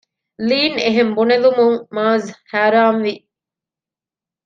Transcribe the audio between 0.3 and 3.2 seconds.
ލީން އެހެން ބުނެލުމުން މާޒްގެ ހައިރާންވި